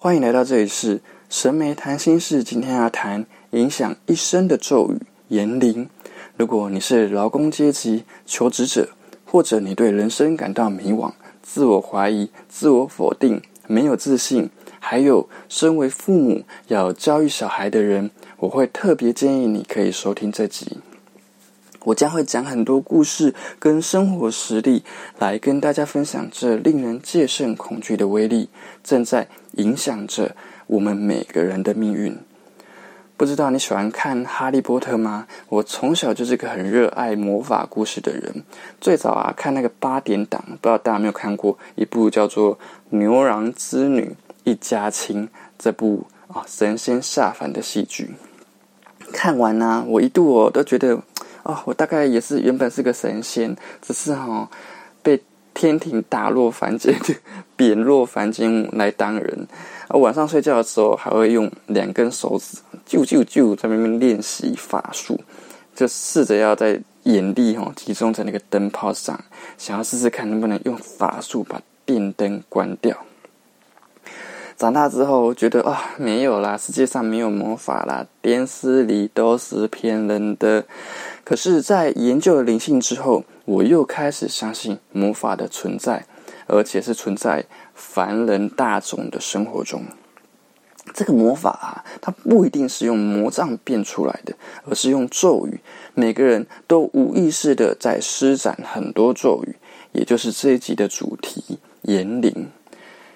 [0.00, 2.44] 欢迎来到这里是神媒谈心事。
[2.44, 5.90] 今天要谈影响一生的咒语——言灵。
[6.36, 8.90] 如果你是劳工阶级、求职者，
[9.24, 11.10] 或者你对人生感到迷惘、
[11.42, 14.48] 自我怀疑、自我否定、没有自信，
[14.78, 20.78] 还有身为父母要教育小孩的人，我会特别建议你可以收听这集。
[21.84, 24.82] 我将会讲很多故事跟生活实例，
[25.18, 28.50] 来跟大家分享这令人戒慎恐惧的威力，
[28.82, 30.34] 正在影响着
[30.66, 32.18] 我们每个人的命运。
[33.16, 35.26] 不知道你喜欢看《哈利波特》吗？
[35.48, 38.44] 我从小就是个很热爱魔法故事的人。
[38.80, 42.56] 最早啊，看那个八点档，不知道大家有没有看过一部叫做
[42.90, 45.26] 《牛郎织女一家亲》
[45.58, 48.14] 这部啊神仙下凡的戏剧。
[49.12, 51.00] 看完呢，我一度我都觉得。
[51.48, 54.46] 哦，我大概也是原本是个神仙，只是哈
[55.02, 55.18] 被
[55.54, 56.94] 天庭打落凡间，
[57.56, 59.48] 贬落凡间来当人。
[59.88, 65.18] 啊，晚上睡觉的时候还会用两根手指就就就在那边练习法术，
[65.74, 69.18] 就试着要在眼力哈集中在那个灯泡上，
[69.56, 72.94] 想要试试看能不能用法术把电灯关掉。
[74.58, 80.62] 长大之后觉得啊，没有啦，世界上没有魔法啦，电视里都是骗人的。
[81.28, 86.06] 可是，在研究了灵性之后，我又开始相信魔法的存在，
[86.46, 89.82] 而且是存在凡人大众的生活中。
[90.94, 95.60] 这个魔法啊，它不一定是用魔杖变出来的，而是用咒语。
[95.92, 99.56] 每个人都无意识的在施展很多咒语，
[99.92, 102.48] 也就是这一集的主题——言灵。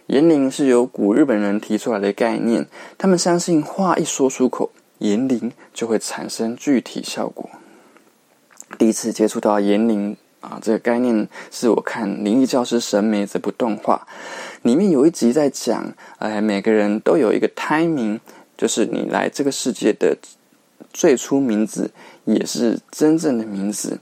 [0.08, 2.66] 言灵是由古日本人提出来的概念，
[2.98, 7.48] 他们相信话一说出口，言灵就会产生具体效果。
[8.78, 14.06] 第一次接触到言灵啊这个概念，是我看《灵异教师神眉》这部动画，
[14.62, 18.20] 里面有一集在讲，哎，每个人都有一个胎名，
[18.56, 20.16] 就是你来这个世界的
[20.92, 21.90] 最初名字，
[22.24, 23.98] 也是真正的名字。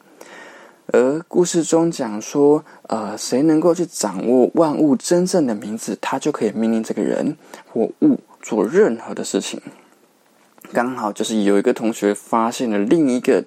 [0.92, 7.36] 而故事中讲说，呃，谁能够去掌握万物真正的名字，他就可以命令这个人
[7.72, 9.60] 或物做任何的事情。
[10.72, 13.44] 刚好就是有一个同学发现了另一个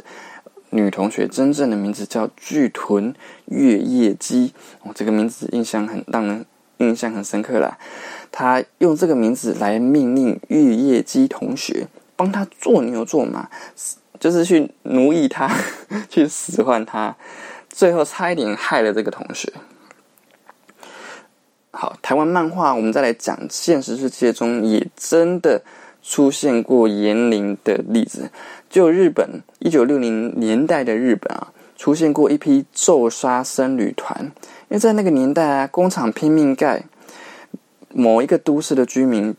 [0.73, 6.45] 女同学真正的名字叫巨豚月夜姬，哦，这个名字印象很让人
[6.78, 7.78] 印象很深刻啦。
[8.31, 13.47] 他用这个名字来命令月夜姬同学帮他做牛做马。
[14.19, 15.53] 就是去奴役他，
[16.09, 17.13] 去使唤他，
[17.69, 19.51] 最后差一点害了这个同学。
[21.72, 25.62] 好，台湾漫画，我们再来讲现实世界中也真的
[26.03, 28.29] 出现过言灵的例子。
[28.69, 34.25] 就日本一九六零年代的日本啊，出现过一批咒杀僧侣团，
[34.69, 36.83] 因为在那个年代啊，工厂拼命盖，
[37.93, 39.35] 某一个都市的居民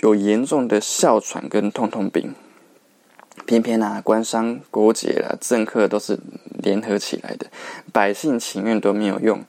[0.00, 2.34] 有严重的哮喘跟痛痛病。
[3.46, 6.18] 偏偏啊，官商勾结了，政客都是
[6.58, 7.46] 联合起来的，
[7.90, 9.42] 百姓情愿都没有用，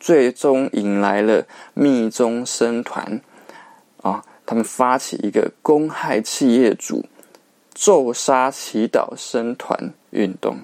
[0.00, 1.44] 最终引来了
[1.74, 3.20] 密宗僧团，
[4.46, 7.04] 他们发起一个公害企业主、
[7.74, 10.58] 咒杀祈祷僧团运动，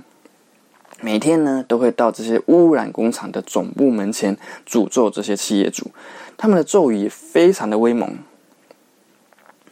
[1.01, 4.37] 每天呢都会到这些污染工厂的总部门前
[4.67, 5.91] 诅咒这些企业主，
[6.37, 8.19] 他们的咒语非常的威猛，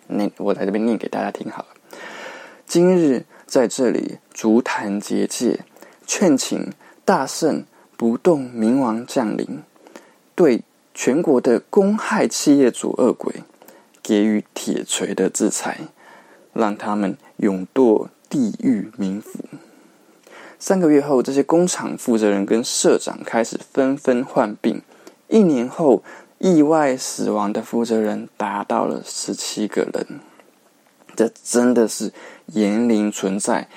[0.07, 1.69] 那我在这边念给大家听好了。
[2.67, 5.61] 今日在这里足坛结界，
[6.07, 6.73] 劝请
[7.05, 7.65] 大圣
[7.97, 9.63] 不动明王降临，
[10.35, 10.63] 对
[10.95, 13.43] 全国的公害企业主恶鬼
[14.09, 15.81] 给予铁锤的制裁，
[16.55, 19.41] 让他们永堕地狱冥府。
[20.59, 24.81] 三个月后，这些工厂负责人跟社长开始纷纷患病。
[25.29, 26.03] 一年后，
[26.39, 30.21] 意外死亡的负责人达到了十七个人。
[31.15, 32.11] 这真的是
[32.47, 33.69] 言灵存在，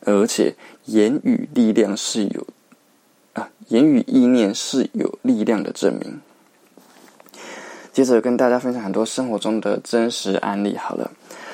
[0.00, 0.56] 而且
[0.86, 2.46] 言语力量是有
[3.34, 6.22] 啊，言语意念是有力量的证明。
[7.94, 10.76] 接着跟大家分享很多生活中的真实案例。
[10.76, 11.08] 好了，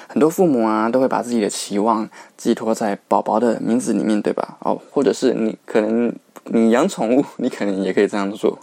[0.08, 2.08] 很多父母啊都会把自己的期望
[2.38, 4.56] 寄托在宝宝的名字里面，对吧？
[4.60, 6.10] 哦，或者是你可能
[6.44, 8.58] 你养宠物，你可能也可以这样做。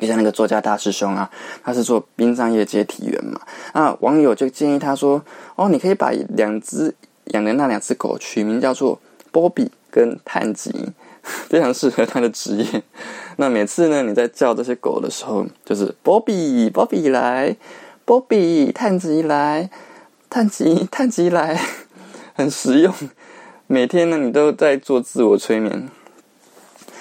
[0.00, 1.30] 就像那个作家大师兄啊，
[1.62, 3.40] 他是做殡葬业接体员嘛。
[3.72, 5.22] 那网友就建议他说
[5.54, 6.92] ：“哦，你可以把两只
[7.26, 8.98] 养的那两只狗取名叫做
[9.30, 10.74] 波比跟探吉，
[11.48, 12.82] 非常适合他的职业。
[13.36, 17.56] 那每次呢，你在叫这些狗的时候，就是波比，波比来，
[18.04, 19.70] 波比，探吉来，
[20.28, 21.60] 探吉，探吉来，
[22.34, 22.92] 很实用。
[23.66, 25.88] 每天呢，你都在做自我催眠。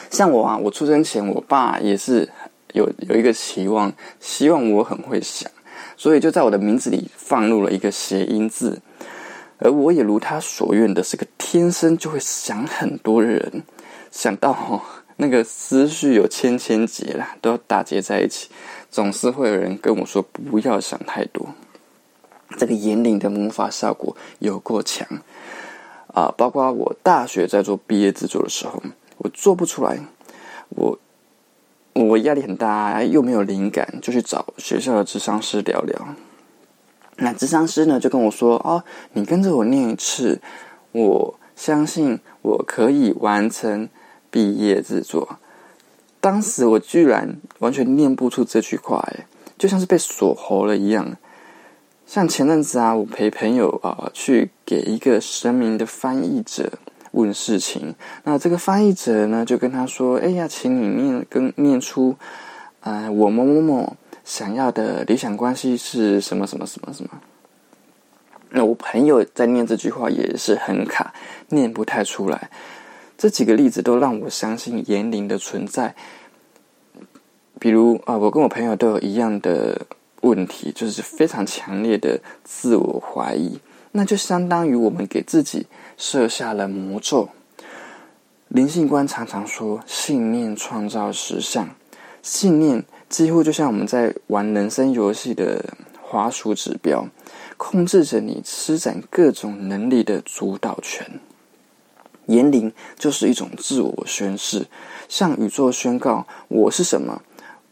[0.10, 2.30] 像我啊，我出生前，我爸也是。
[2.74, 5.48] 有有一个期望，希望我很会想，
[5.96, 8.82] 所以就在我的名字里放入了一个谐音字。
[9.60, 13.62] 而我也如他所愿的是个天生就会想很多人，
[14.14, 14.80] 想到哦，
[15.18, 18.48] 那个思绪有千千结啦，都要打结在一起，
[18.92, 21.50] 总是会有人跟我说不要想太多。
[22.60, 25.08] 这个引领的魔法效果有够强
[26.14, 26.32] 啊！
[26.38, 28.84] 包括我大学在做毕业制作的时候，
[29.18, 29.98] 我做不出来，
[30.70, 31.00] 我
[31.94, 36.16] 我压力很大，又没有灵感，就去找学校的智商师聊聊。
[37.16, 38.84] 那智商师呢，就跟我说：“哦，
[39.14, 40.40] 你跟着我念一次，
[40.92, 43.90] 我相信我可以完成
[44.34, 45.38] 毕业制作。”
[46.20, 49.28] 当时我居然完全念不出这句话，哎，
[49.58, 51.16] 就像是被锁喉了一样。
[52.08, 56.72] 像前阵子啊，我陪朋友啊去给一个神明的翻译者
[57.12, 57.94] 问事情，
[58.24, 62.16] 那这个翻译者呢，就跟他说：“哎呀，请你念跟念出，
[62.82, 66.48] 呃，我某某某。”想要的理想关系是什么？
[66.48, 67.10] 什么什么什么？
[68.52, 71.14] 那我朋友在念这句话也是很卡，
[71.50, 72.50] 念不太出来。
[73.18, 75.96] 这几个例子都让我相信言灵的存在。
[77.60, 79.86] 比如啊，我跟我朋友都有一样的
[80.22, 83.60] 问题，就是非常强烈的自我怀疑，
[83.92, 85.68] 那就相当于我们给自己
[85.98, 87.30] 设下了魔咒。
[88.50, 91.70] 灵性观常常说，信念创造实相，
[92.22, 92.84] 信念。
[93.10, 95.64] 几乎就像我们在玩人生游戏的
[96.02, 97.08] 滑鼠指标，
[97.58, 101.20] 控制着你施展各种能力的主导权。
[102.28, 104.66] 言灵就是一种自我宣誓，
[105.08, 107.22] 向宇宙宣告我是什么。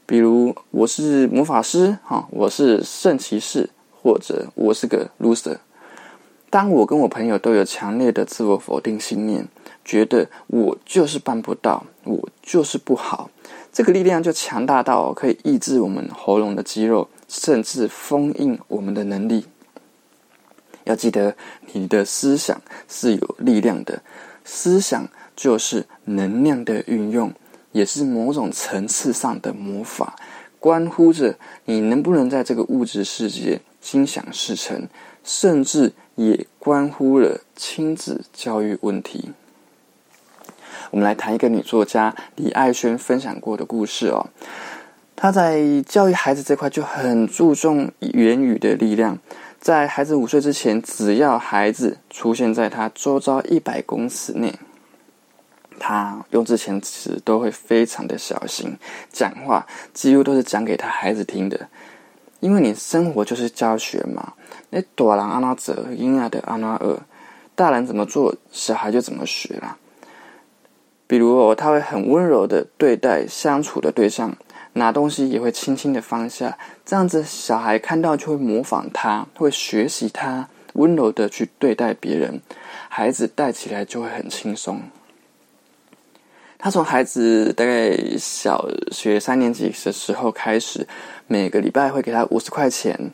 [0.06, 3.70] 比如我是魔法师，哈，我是圣骑士，
[4.02, 5.58] 或者我是个 loser。
[6.50, 9.48] 当我跟我朋友都有强烈的自我否定信念，
[9.86, 13.30] 觉得我就是办不到，我就是不好。
[13.72, 19.46] 这个力量就强大到可以抑制我们喉咙的肌肉，甚至封印我们的能力。
[20.84, 21.34] 要记得，
[21.72, 22.60] 你的思想
[22.90, 24.02] 是有力量的，
[24.44, 27.32] 思想就是能量的运用，
[27.72, 30.16] 也是某种层次上的魔法，
[30.60, 34.88] 关乎着你能不能在这个物质世界心想事成，
[35.24, 39.32] 甚至也关乎了亲子教育问题。
[40.92, 44.28] 我们来谈一个女作家李爱轩分享过的故事哦。
[45.16, 49.18] 她在教育孩子这块就很注重言语的力量，
[49.62, 54.52] 在孩子五岁之前，只要孩子出现在他周遭一百公尺内，
[55.80, 58.76] 他用之前词都会非常的小心，
[59.12, 61.70] 讲话几乎都是讲给他孩子听的。
[62.40, 64.34] 因为你生活就是教学嘛，
[64.72, 67.00] 那大人安那做，婴儿的安那学，
[67.54, 69.78] 大人怎么做，小孩就怎么学啦。
[71.06, 74.36] 比如哦，他会很温柔的对待相处的对象，
[74.74, 82.42] 拿东西也会轻轻的放下，这样子小孩看到就会模仿他，会学习他温柔的去对待别人，
[82.88, 84.82] 孩子带起来就会很轻松。
[86.58, 90.88] 他从孩子大概小学三年级的时候开始，
[91.28, 93.12] 每个礼拜会给他五十块钱，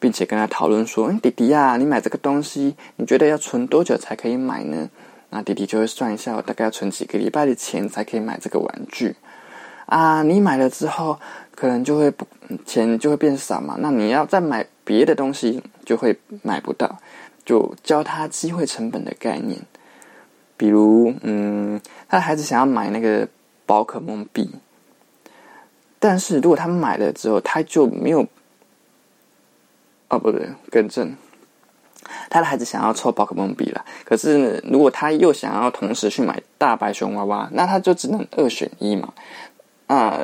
[0.00, 4.88] 并且跟他讨论说：“弟弟呀，你买这个东西，你觉得要存多久才可以买呢？”
[5.28, 9.14] 那弟弟就会算一下，我大概要存几个礼拜的钱才可以买这个玩具
[9.86, 10.22] 啊！
[10.22, 11.18] 你买了之后，
[11.54, 12.26] 可能就会不
[12.64, 13.76] 钱就会变少嘛。
[13.78, 16.98] 那你要再买别的东西，就会买不到。
[17.44, 19.60] 就教他机会成本的概念，
[20.56, 23.28] 比如，嗯，他的孩子想要买那个
[23.64, 24.50] 宝可梦币，
[26.00, 28.26] 但是如果他买了之后，他就没有，
[30.08, 31.14] 哦，不对，更正。
[32.28, 39.12] 他的孩子想要抽宝可梦币了，可是如果他又想要同时去买大白熊娃娃，那他就只能二选一嘛。
[39.86, 40.18] 啊，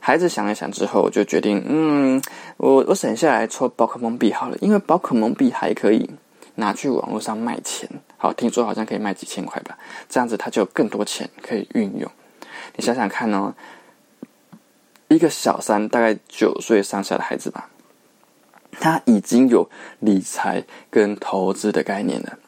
[0.00, 2.22] 孩子想了想之后，就决定，嗯，
[2.56, 6.08] 我我省下来抽宝可梦币好了，因为宝可梦币还可以
[6.54, 7.88] 拿去网络上卖钱。
[8.16, 9.76] 好，听说好像可以卖几千块吧，
[10.08, 12.10] 这样子他就有更多钱可以运用。
[12.74, 13.54] 你想想看哦，
[15.08, 17.68] 一个小三大概九岁上下的孩子吧。
[18.78, 19.68] 他已经有
[20.00, 22.38] 理财跟投资的概念了，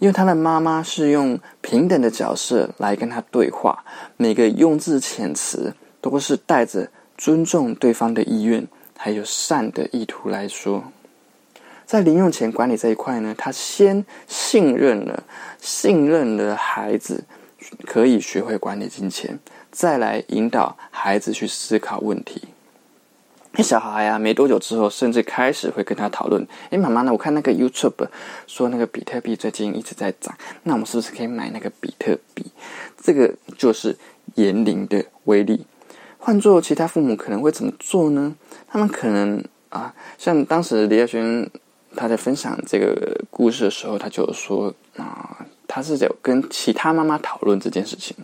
[0.00, 3.84] 因为他的妈妈是用平等的角色来跟他对话，
[4.16, 8.66] 每个用字遣词都是带着尊重对方的意愿，
[8.96, 10.82] 还有善的意图来说。
[11.84, 15.22] 在零用钱管理这一块呢，他先信任了
[15.60, 17.24] 信任了孩子
[17.84, 19.38] 可以学会管理金钱，
[19.70, 22.42] 再来引导孩子去思考问题。
[23.52, 27.12] 那小孩啊，没多久之后，甚至开始会跟他讨论：“哎，妈妈呢？
[27.12, 28.06] 我看那个 YouTube
[28.46, 32.46] 说那个比特币最近一直在涨，那我们是不是可以买那个比特币？”
[33.02, 33.96] 这个就是
[34.36, 35.66] 言灵的威力。
[36.18, 38.36] 换做其他父母可能会怎么做呢？
[38.68, 41.50] 他们可能啊，像当时李亚轩
[41.96, 48.14] 他在分享这个故事的时候，他就说啊，他是有跟其他妈妈讨论这件事情，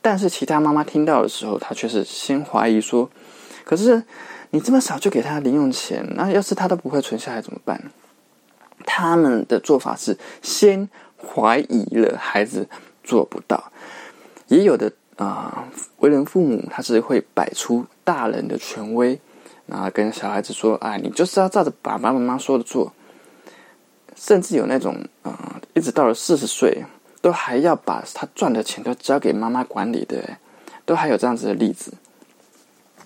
[0.00, 3.08] 但是其他妈妈听到的时候，他却是先怀疑说，
[3.64, 4.02] 可是
[4.52, 7.90] 你这么少就给他零用钱，那要是他都不会存下来怎么办？
[8.86, 12.68] 他们的做法是先怀疑了孩子
[13.02, 13.72] 做不到，
[14.48, 15.68] 也有的啊，
[15.98, 19.20] 为人父母他是会摆出大人的权威。
[19.70, 22.92] 啊，跟小孩子说，哎，你就是要照着爸爸妈妈说的做，
[24.14, 26.84] 甚至有那种啊，一直到了四十岁，
[27.22, 30.36] 都还要把他赚的钱都交给妈妈管理的，
[30.84, 31.94] 都还有这样子的例子。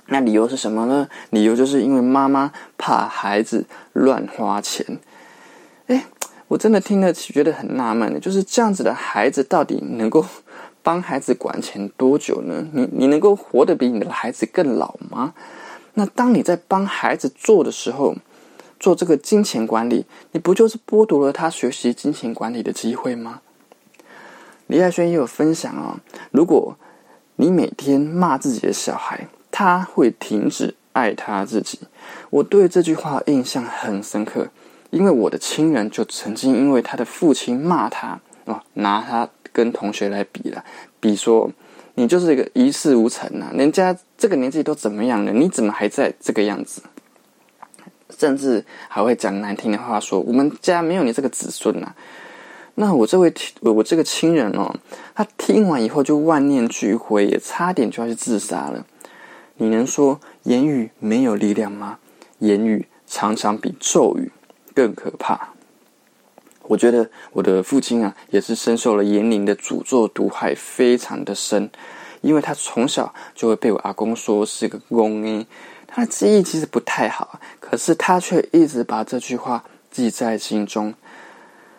[0.09, 1.09] 那理由是什么呢？
[1.31, 4.99] 理由就是因为妈妈怕孩子乱花钱。
[5.89, 6.07] 哎，
[6.49, 10.25] 我真的听了觉得很纳闷的，就是这样子的孩子到底能够
[10.83, 12.67] 帮孩子管钱多久呢？
[12.73, 15.35] 你你能够活得比你的孩子更老吗？
[15.95, 18.15] 那当你在帮孩子做的时候，
[18.79, 23.41] 做这个金钱管理，你不就是剥夺了他学习金钱管理的机会吗？
[24.67, 25.99] 李爱轩也有分享啊，
[26.31, 26.77] 如果
[27.37, 31.81] 你每天骂自己的小孩，他会停止爱他自己。
[32.29, 34.47] 我对这句话印象很深刻，
[34.91, 40.63] 因为我的亲人就曾经因为他的父亲骂他哦，拿他跟同学来比了，
[41.01, 41.51] 比说。
[41.99, 43.51] 你就是一个一事无成呐！
[43.55, 45.33] 人家这个年纪都怎么样了？
[45.33, 46.83] 你怎么还在这个样子？
[48.11, 51.95] 甚至还会讲难听的话，说我们家没有你这个子孙呐！
[52.75, 53.33] 那我这位
[53.63, 54.77] 我这个亲人哦，
[55.15, 58.85] 他听完以后就万念俱灰，也差点就要去自杀了。
[59.59, 61.99] 你能说言语没有力量吗？
[62.41, 64.31] 言语常常比咒语
[64.75, 65.51] 更可怕。
[66.65, 71.71] 我觉得我的父亲啊，也是深受了严灵的诅咒毒害，非常的深。
[72.23, 75.47] 因为他从小就会被我阿公说是个公诶，
[75.87, 80.93] 他的记忆其实不太好，可是他却一直把这句话记在心中，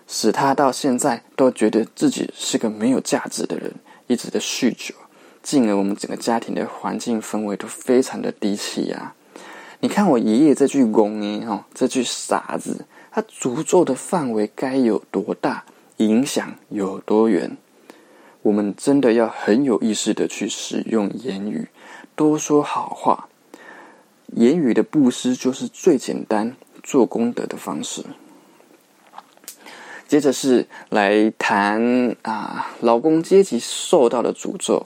[0.07, 3.74] 使他到现在都觉得自己是个没有价值的人，
[4.07, 4.96] 一直的酗酒，
[5.47, 9.13] 进而我们整个家庭的环境氛围都非常的低气压。
[9.79, 12.85] 你看我爷爷这句公诶，哦，这句傻子。
[13.09, 15.63] 他诅咒的范围该有多大，
[15.97, 17.55] 影响有多远？
[18.41, 21.69] 我们真的要很有意识的去使用言语，
[22.13, 23.29] 多说好话。
[24.35, 28.03] 言语的布施就是最简单做功德的方式。
[30.09, 34.85] 接着是来谈啊，劳工阶级受到的诅咒。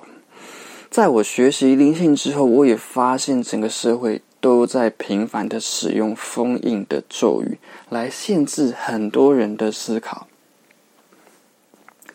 [0.92, 4.22] 在我学习灵性之后，我也发现整个社会。
[4.42, 10.26] 都在频繁的使用封印的咒语来限制很多人的思考，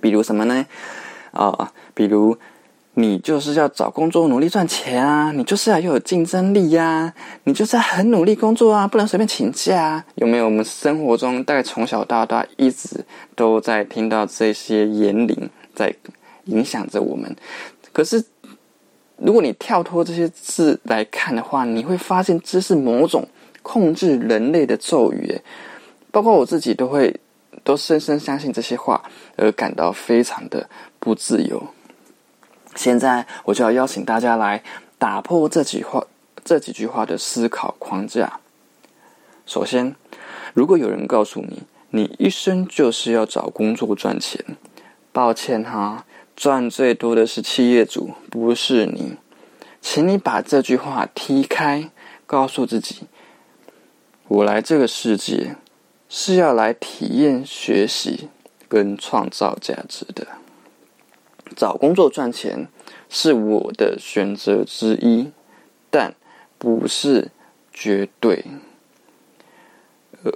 [0.01, 0.67] 比如什么呢？
[1.31, 2.37] 啊，比如
[2.95, 7.15] 你就是要找工作努力赚钱啊，你就是要有竞争力呀，
[7.45, 10.05] 你就是要很努力工作啊，不能随便请假。
[10.17, 10.47] 有没有？
[10.47, 13.05] 我们生活中大概从小到大一直
[13.37, 15.95] 都在听到这些言灵在
[16.47, 17.37] 影响着我们，
[17.93, 18.25] 可是。
[19.17, 23.27] 如果你跳脱这些字来看的话，你会发现这是某种
[23.63, 25.41] 控制人类的咒语。
[26.11, 27.15] 包括我自己都会
[27.63, 29.03] 都深深相信这些话，
[29.37, 30.67] 而感到非常的
[30.99, 31.63] 不自由。
[32.75, 34.63] 现在我就要邀请大家来
[34.99, 36.07] 打破这几话
[36.43, 38.41] 这几句话的思考框架。
[39.45, 39.95] 首先，
[40.55, 44.43] 如果有人告诉你，你一生就是要找工作赚钱，
[45.13, 46.06] 抱歉哈。
[46.37, 49.17] 赚最多的是企业主，不是你，
[49.81, 51.91] 请你把这句话踢开，
[52.27, 53.07] 告诉自己：
[54.29, 55.57] 我来这个世界
[56.11, 58.29] 是要来体验、学习
[58.69, 60.27] 跟创造价值的。
[61.57, 62.69] 找工作赚钱
[63.09, 65.33] 是我的选择之一，
[65.91, 66.15] 但
[66.59, 67.31] 不是
[67.73, 68.45] 绝对。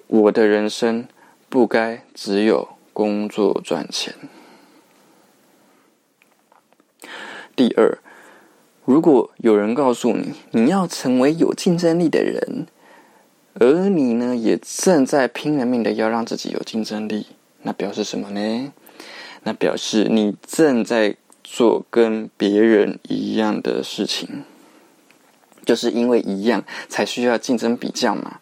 [0.07, 1.07] 我的人生
[1.50, 4.14] 不该只有工作赚钱。
[7.60, 7.98] 第二，
[8.86, 12.66] 如果有人告诉你你要成为有竞争力的人，
[13.52, 17.26] 而你呢也正在拼了命的要让自己有竞争力，
[17.60, 18.72] 那表示什么呢？
[19.42, 24.44] 那表示你正在做跟别人一样的事情，
[25.66, 28.38] 就是因为一样才需要竞争比较嘛。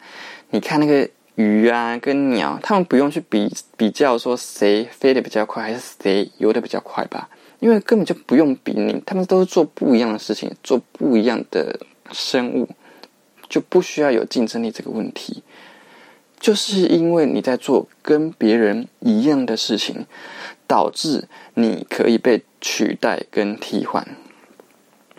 [0.51, 7.27] 你看那个鱼啊跟鸟，他们不用去比比较说谁飞得比较快，还是谁游得比较快吧。
[7.59, 11.79] 因为根本就不用比你，他们都是做不一样的事情，做不一样的
[12.11, 12.69] 生物，
[13.49, 15.43] 就不需要有竞争力这个问题。
[16.39, 20.05] 就是因为你在做跟别人一样的事情，
[20.65, 24.07] 导致你可以被取代跟替换。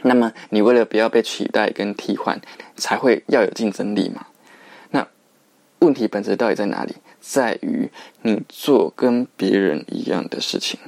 [0.03, 2.41] 那么你为了不要被取代跟替换，
[2.75, 4.29] 才会要有竞争力嘛？
[4.93, 5.07] 那
[5.81, 6.97] 问题本质到底在哪里？
[7.21, 7.91] 在于
[8.23, 10.81] 你做跟别人一样的事情。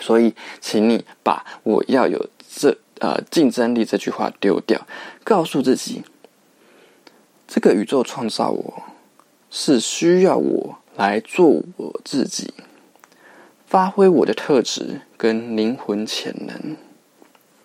[0.00, 4.86] 所以，请你把“我要有这呃竞争力”这句话丢掉，
[5.22, 6.02] 告诉自己，
[7.46, 8.82] 这个宇宙创造我
[9.50, 12.52] 是需要我来做我自己，
[13.66, 16.76] 发挥我的特质跟灵魂潜能。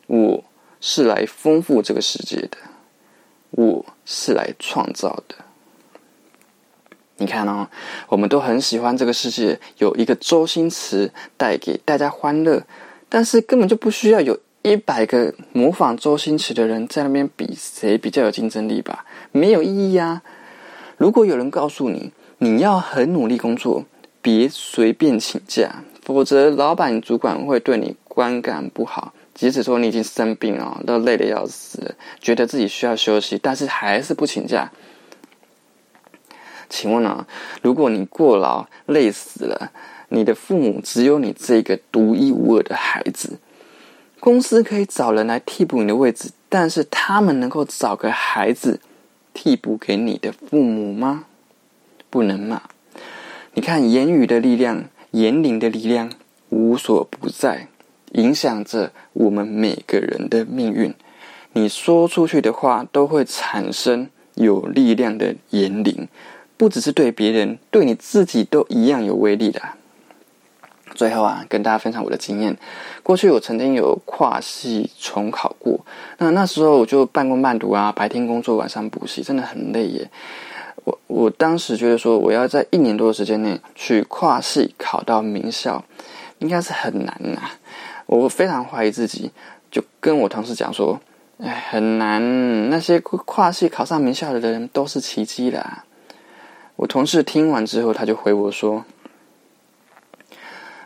[0.08, 0.44] 我
[0.80, 2.58] 是来丰富这个世界的，
[3.52, 5.36] 我是来创造的。
[7.18, 7.68] 你看哦，
[8.10, 12.62] 我们都很喜欢这个世界有一个周星驰带给大家欢乐，
[13.08, 19.06] 但是根本就不需要有一百个模仿周星驰的人在那边比谁比较有竞争力吧？
[19.32, 20.22] 没有意义啊！
[20.98, 23.86] 如果有人告诉你你要很努力工作，
[24.22, 29.14] 别随便请假，否则老板主管会对你观感不好。
[29.34, 34.72] 即使说你已经生病了，都累得要死，觉得自己需要休息，但是还是不请假。
[36.76, 37.26] 请问啊，
[37.62, 39.72] 如果你过劳累死了，
[40.10, 43.40] 你的父母只有你这个独一无二的孩子，
[44.20, 48.82] 公司可以找人来替补你的位置，但是他们能够找个孩子
[49.34, 51.24] 替补给你的父母吗？
[52.10, 52.64] 不能嘛！
[53.54, 56.12] 你看，言语的力量，言灵的力量
[56.50, 57.70] 无所不在，
[58.12, 60.94] 影响着我们每个人的命运。
[61.54, 66.10] 你说出去的话，都会产生有力量的言灵。
[66.58, 69.62] 不只是对别人，对你自己都一样有威力的。
[70.94, 72.56] 最后啊，跟大家分享我的经验。
[73.04, 75.86] 过去我曾经有跨系重考过，
[76.20, 80.10] 那那时候我就半工半读啊，白天工作，晚上补习，真的很累耶。
[80.86, 85.84] 我我当时觉得说，我要在一年多的时间内去跨系考到名校，
[86.40, 87.42] 应该是很难呐。
[88.06, 89.32] 我非常怀疑自己，
[89.70, 91.02] 就跟我同事讲说
[91.44, 92.70] ：“哎，很难。
[92.70, 95.84] 那些跨系考上名校的人都是奇迹啦。”
[96.78, 98.84] 我同事听完之后，他就回我说：“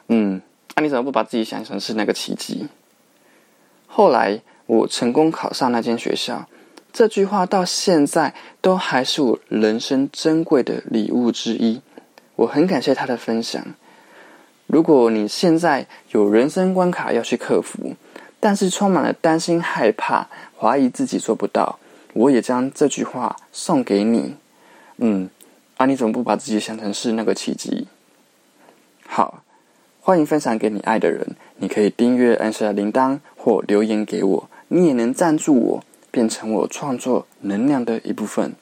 [0.07, 0.39] 嗯，
[0.75, 2.67] 那你怎么不把自己想成是那个奇迹？”
[3.87, 6.47] 后来我成功考上那间学校，
[6.93, 11.81] 这句话到现在都还是我人生珍贵的礼物之一。
[12.35, 13.65] 我很感谢他的分享。
[14.67, 17.95] 如果你现在有人生关卡要去克服，
[18.39, 21.79] 但是充满了担心、害怕、怀疑自己做不到，
[22.13, 24.35] 我也将这句话送给你。
[24.97, 25.27] 嗯。
[25.79, 25.85] 啊！
[25.85, 27.87] 你怎么不把自己想成是那个奇迹？
[29.07, 29.45] 好，
[30.01, 31.37] 欢迎分享给你爱的人。
[31.55, 34.49] 你可以订阅、按下铃铛或留言给我。
[34.67, 38.53] 你也能赞助我，变成我创作能量的一部分。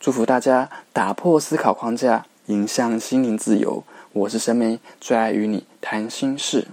[0.00, 3.84] 祝福大家打破思考框架，迎向心灵自由。
[4.12, 6.66] 我是神梅，最爱与你谈心事。